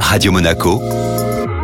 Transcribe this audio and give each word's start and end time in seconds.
Radio 0.00 0.32
Monaco, 0.32 0.80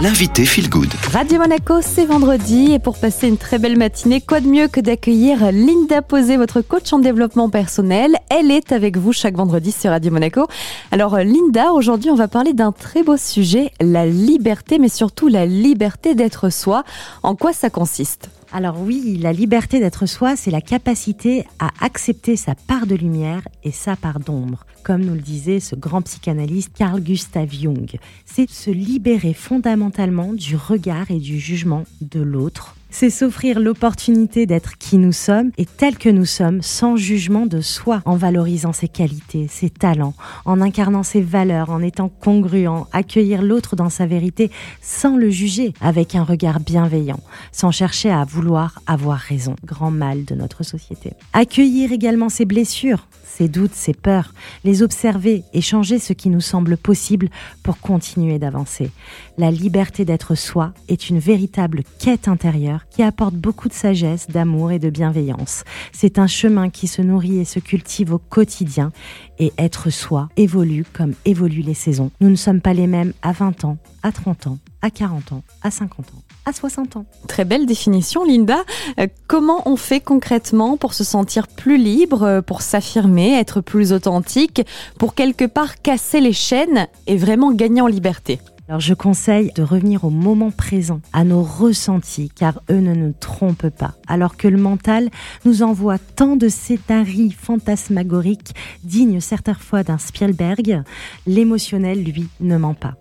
l'invité 0.00 0.44
Feel 0.44 0.68
Good. 0.68 0.92
Radio 1.12 1.38
Monaco, 1.38 1.80
c'est 1.80 2.04
vendredi 2.04 2.72
et 2.72 2.78
pour 2.78 2.98
passer 2.98 3.28
une 3.28 3.38
très 3.38 3.58
belle 3.58 3.76
matinée, 3.76 4.20
quoi 4.20 4.40
de 4.40 4.46
mieux 4.46 4.68
que 4.68 4.80
d'accueillir 4.80 5.50
Linda 5.52 6.02
Posé, 6.02 6.36
votre 6.36 6.60
coach 6.60 6.92
en 6.92 6.98
développement 6.98 7.50
personnel. 7.50 8.16
Elle 8.28 8.50
est 8.50 8.72
avec 8.72 8.96
vous 8.96 9.12
chaque 9.12 9.36
vendredi 9.36 9.72
sur 9.72 9.90
Radio 9.90 10.12
Monaco. 10.12 10.46
Alors 10.92 11.16
Linda, 11.18 11.72
aujourd'hui 11.72 12.10
on 12.10 12.16
va 12.16 12.28
parler 12.28 12.52
d'un 12.52 12.72
très 12.72 13.02
beau 13.02 13.16
sujet, 13.16 13.72
la 13.80 14.06
liberté, 14.06 14.78
mais 14.78 14.88
surtout 14.88 15.28
la 15.28 15.46
liberté 15.46 16.14
d'être 16.14 16.50
soi. 16.50 16.84
En 17.22 17.34
quoi 17.34 17.52
ça 17.52 17.70
consiste? 17.70 18.30
Alors 18.52 18.80
oui, 18.80 19.18
la 19.20 19.32
liberté 19.32 19.80
d'être 19.80 20.06
soi, 20.06 20.36
c'est 20.36 20.50
la 20.50 20.60
capacité 20.60 21.44
à 21.58 21.70
accepter 21.80 22.36
sa 22.36 22.54
part 22.54 22.86
de 22.86 22.94
lumière 22.94 23.42
et 23.64 23.72
sa 23.72 23.96
part 23.96 24.20
d'ombre, 24.20 24.64
comme 24.82 25.04
nous 25.04 25.14
le 25.14 25.20
disait 25.20 25.60
ce 25.60 25.74
grand 25.74 26.02
psychanalyste 26.02 26.70
Carl 26.76 27.00
Gustav 27.00 27.52
Jung. 27.52 27.98
C'est 28.24 28.48
se 28.48 28.70
libérer 28.70 29.34
fondamentalement 29.34 30.32
du 30.32 30.56
regard 30.56 31.10
et 31.10 31.18
du 31.18 31.38
jugement 31.38 31.84
de 32.00 32.20
l'autre 32.20 32.76
c'est 32.90 33.10
s'offrir 33.10 33.60
l'opportunité 33.60 34.46
d'être 34.46 34.78
qui 34.78 34.98
nous 34.98 35.12
sommes 35.12 35.50
et 35.58 35.66
tel 35.66 35.98
que 35.98 36.08
nous 36.08 36.24
sommes, 36.24 36.62
sans 36.62 36.96
jugement 36.96 37.46
de 37.46 37.60
soi, 37.60 38.02
en 38.04 38.16
valorisant 38.16 38.72
ses 38.72 38.88
qualités, 38.88 39.48
ses 39.48 39.70
talents, 39.70 40.14
en 40.44 40.60
incarnant 40.60 41.02
ses 41.02 41.20
valeurs, 41.20 41.70
en 41.70 41.82
étant 41.82 42.08
congruent, 42.08 42.86
accueillir 42.92 43.42
l'autre 43.42 43.76
dans 43.76 43.90
sa 43.90 44.06
vérité 44.06 44.50
sans 44.80 45.16
le 45.16 45.30
juger, 45.30 45.74
avec 45.80 46.14
un 46.14 46.24
regard 46.24 46.60
bienveillant, 46.60 47.20
sans 47.52 47.70
chercher 47.70 48.10
à 48.10 48.24
vouloir 48.24 48.80
avoir 48.86 49.18
raison, 49.18 49.56
grand 49.64 49.90
mal 49.90 50.24
de 50.24 50.34
notre 50.34 50.62
société. 50.64 51.12
Accueillir 51.32 51.92
également 51.92 52.28
ses 52.28 52.44
blessures, 52.44 53.06
ses 53.24 53.48
doutes, 53.48 53.74
ses 53.74 53.92
peurs, 53.92 54.32
les 54.64 54.82
observer 54.82 55.44
et 55.52 55.60
changer 55.60 55.98
ce 55.98 56.12
qui 56.12 56.30
nous 56.30 56.40
semble 56.40 56.76
possible 56.76 57.28
pour 57.62 57.78
continuer 57.78 58.38
d'avancer. 58.38 58.90
La 59.36 59.50
liberté 59.50 60.04
d'être 60.04 60.34
soi 60.34 60.72
est 60.88 61.10
une 61.10 61.18
véritable 61.18 61.82
quête 61.98 62.28
intérieure 62.28 62.75
qui 62.90 63.02
apporte 63.02 63.34
beaucoup 63.34 63.68
de 63.68 63.74
sagesse, 63.74 64.28
d'amour 64.28 64.70
et 64.70 64.78
de 64.78 64.90
bienveillance. 64.90 65.64
C'est 65.92 66.18
un 66.18 66.26
chemin 66.26 66.70
qui 66.70 66.86
se 66.86 67.02
nourrit 67.02 67.38
et 67.38 67.44
se 67.44 67.58
cultive 67.58 68.12
au 68.12 68.18
quotidien 68.18 68.92
et 69.38 69.52
être 69.58 69.90
soi 69.90 70.28
évolue 70.36 70.84
comme 70.92 71.14
évoluent 71.24 71.62
les 71.62 71.74
saisons. 71.74 72.10
Nous 72.20 72.30
ne 72.30 72.36
sommes 72.36 72.60
pas 72.60 72.74
les 72.74 72.86
mêmes 72.86 73.12
à 73.22 73.32
20 73.32 73.64
ans, 73.64 73.78
à 74.02 74.12
30 74.12 74.46
ans, 74.46 74.58
à 74.82 74.90
40 74.90 75.32
ans, 75.32 75.42
à 75.62 75.70
50 75.70 76.06
ans, 76.06 76.22
à 76.44 76.52
60 76.52 76.96
ans. 76.96 77.06
Très 77.28 77.44
belle 77.44 77.66
définition, 77.66 78.24
Linda. 78.24 78.64
Euh, 78.98 79.06
comment 79.26 79.62
on 79.68 79.76
fait 79.76 80.00
concrètement 80.00 80.76
pour 80.76 80.94
se 80.94 81.04
sentir 81.04 81.48
plus 81.48 81.78
libre, 81.78 82.22
euh, 82.22 82.42
pour 82.42 82.62
s'affirmer, 82.62 83.38
être 83.38 83.60
plus 83.60 83.92
authentique, 83.92 84.62
pour 84.98 85.14
quelque 85.14 85.44
part 85.44 85.80
casser 85.82 86.20
les 86.20 86.32
chaînes 86.32 86.86
et 87.06 87.16
vraiment 87.16 87.52
gagner 87.52 87.80
en 87.80 87.86
liberté? 87.86 88.40
Alors 88.68 88.80
je 88.80 88.94
conseille 88.94 89.52
de 89.54 89.62
revenir 89.62 90.04
au 90.04 90.10
moment 90.10 90.50
présent, 90.50 91.00
à 91.12 91.22
nos 91.22 91.42
ressentis, 91.42 92.30
car 92.34 92.60
eux 92.68 92.80
ne 92.80 92.94
nous 92.94 93.12
trompent 93.12 93.68
pas. 93.68 93.94
Alors 94.08 94.36
que 94.36 94.48
le 94.48 94.58
mental 94.58 95.08
nous 95.44 95.62
envoie 95.62 95.98
tant 95.98 96.34
de 96.34 96.48
scénarii 96.48 97.30
fantasmagoriques, 97.30 98.54
dignes 98.82 99.20
certaines 99.20 99.54
fois 99.54 99.84
d'un 99.84 99.98
Spielberg, 99.98 100.82
l'émotionnel, 101.26 102.02
lui, 102.02 102.28
ne 102.40 102.56
ment 102.56 102.74
pas 102.74 102.94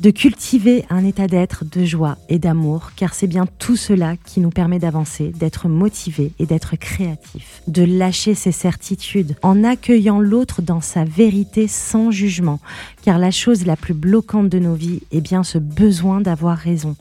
de 0.00 0.10
cultiver 0.10 0.84
un 0.90 1.04
état 1.04 1.26
d'être 1.26 1.64
de 1.64 1.84
joie 1.84 2.18
et 2.28 2.38
d'amour, 2.38 2.90
car 2.96 3.14
c'est 3.14 3.26
bien 3.26 3.46
tout 3.58 3.76
cela 3.76 4.16
qui 4.16 4.40
nous 4.40 4.50
permet 4.50 4.78
d'avancer, 4.78 5.28
d'être 5.28 5.68
motivé 5.68 6.32
et 6.38 6.46
d'être 6.46 6.76
créatif, 6.76 7.62
de 7.66 7.82
lâcher 7.82 8.34
ses 8.34 8.52
certitudes 8.52 9.36
en 9.42 9.64
accueillant 9.64 10.20
l'autre 10.20 10.60
dans 10.60 10.80
sa 10.80 11.04
vérité 11.04 11.66
sans 11.66 12.10
jugement, 12.10 12.60
car 13.02 13.18
la 13.18 13.30
chose 13.30 13.64
la 13.64 13.76
plus 13.76 13.94
bloquante 13.94 14.48
de 14.48 14.58
nos 14.58 14.74
vies 14.74 15.00
est 15.12 15.20
bien 15.20 15.42
ce 15.42 15.58
besoin 15.58 16.20
d'avoir 16.20 16.58
raison, 16.58 16.96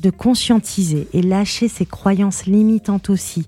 de 0.00 0.10
conscientiser 0.10 1.06
et 1.12 1.22
lâcher 1.22 1.68
ses 1.68 1.86
croyances 1.86 2.46
limitantes 2.46 3.10
aussi, 3.10 3.46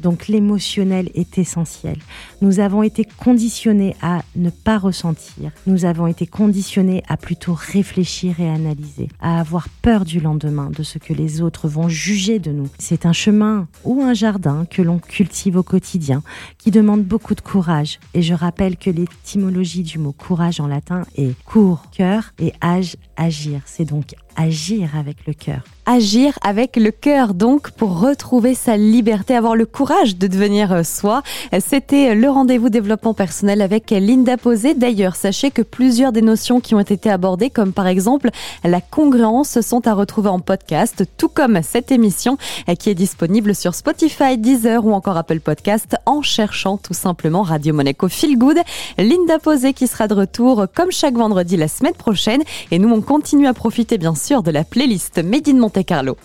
donc 0.00 0.28
l'émotionnel 0.28 1.10
est 1.14 1.38
essentiel. 1.38 1.98
Nous 2.40 2.60
avons 2.60 2.82
été 2.82 3.04
conditionnés 3.04 3.96
à 4.02 4.22
ne 4.36 4.50
pas 4.50 4.78
ressentir. 4.78 5.50
Nous 5.66 5.84
avons 5.84 6.06
été 6.06 6.26
conditionnés 6.26 7.02
à 7.08 7.16
plutôt 7.16 7.54
réfléchir 7.54 8.40
et 8.40 8.48
analyser, 8.48 9.08
à 9.20 9.40
avoir 9.40 9.68
peur 9.82 10.04
du 10.04 10.20
lendemain, 10.20 10.70
de 10.76 10.82
ce 10.82 10.98
que 10.98 11.12
les 11.12 11.40
autres 11.40 11.68
vont 11.68 11.88
juger 11.88 12.38
de 12.38 12.52
nous. 12.52 12.68
C'est 12.78 13.06
un 13.06 13.12
chemin 13.12 13.68
ou 13.84 14.02
un 14.02 14.14
jardin 14.14 14.66
que 14.70 14.82
l'on 14.82 14.98
cultive 14.98 15.56
au 15.56 15.62
quotidien, 15.62 16.22
qui 16.58 16.70
demande 16.70 17.02
beaucoup 17.02 17.34
de 17.34 17.40
courage. 17.40 17.98
Et 18.14 18.22
je 18.22 18.34
rappelle 18.34 18.76
que 18.76 18.90
l'étymologie 18.90 19.82
du 19.82 19.98
mot 19.98 20.12
courage 20.12 20.60
en 20.60 20.66
latin 20.66 21.02
est 21.16 21.34
court, 21.44 21.84
cœur 21.90 22.32
et 22.38 22.52
âge, 22.62 22.96
agir. 23.16 23.60
C'est 23.64 23.84
donc 23.84 24.14
agir 24.36 24.96
avec 24.96 25.26
le 25.26 25.32
cœur. 25.32 25.62
Agir 25.86 26.38
avec 26.42 26.76
le 26.76 26.90
cœur, 26.90 27.32
donc, 27.32 27.70
pour 27.70 28.00
retrouver 28.00 28.54
sa 28.54 28.76
liberté, 28.76 29.34
avoir 29.34 29.56
le 29.56 29.66
courage 29.66 29.85
de 29.86 30.26
devenir 30.26 30.72
euh, 30.72 30.82
soi. 30.82 31.22
C'était 31.60 32.14
le 32.14 32.28
rendez-vous 32.28 32.70
développement 32.70 33.14
personnel 33.14 33.62
avec 33.62 33.90
Linda 33.90 34.36
Posé. 34.36 34.74
D'ailleurs, 34.74 35.14
sachez 35.14 35.52
que 35.52 35.62
plusieurs 35.62 36.10
des 36.10 36.22
notions 36.22 36.60
qui 36.60 36.74
ont 36.74 36.80
été 36.80 37.08
abordées, 37.08 37.50
comme 37.50 37.72
par 37.72 37.86
exemple 37.86 38.30
la 38.64 38.80
congruence, 38.80 39.60
sont 39.60 39.86
à 39.86 39.94
retrouver 39.94 40.28
en 40.28 40.40
podcast, 40.40 41.04
tout 41.16 41.28
comme 41.28 41.60
cette 41.62 41.92
émission 41.92 42.36
euh, 42.68 42.74
qui 42.74 42.90
est 42.90 42.94
disponible 42.94 43.54
sur 43.54 43.74
Spotify, 43.74 44.36
Deezer 44.36 44.84
ou 44.84 44.92
encore 44.92 45.16
Apple 45.16 45.40
Podcast 45.40 45.96
en 46.04 46.20
cherchant 46.20 46.78
tout 46.78 46.94
simplement 46.94 47.42
Radio 47.42 47.72
Monaco 47.72 48.08
Feel 48.08 48.36
Good. 48.36 48.58
Linda 48.98 49.38
Posé 49.38 49.72
qui 49.72 49.86
sera 49.86 50.08
de 50.08 50.14
retour 50.14 50.66
comme 50.74 50.90
chaque 50.90 51.14
vendredi 51.14 51.56
la 51.56 51.68
semaine 51.68 51.94
prochaine 51.94 52.42
et 52.72 52.80
nous 52.80 52.90
on 52.92 53.02
continue 53.02 53.46
à 53.46 53.54
profiter 53.54 53.98
bien 53.98 54.16
sûr 54.16 54.42
de 54.42 54.50
la 54.50 54.64
playlist 54.64 55.22
Made 55.22 55.48
in 55.48 55.58
Monte 55.58 55.84
Carlo. 55.84 56.16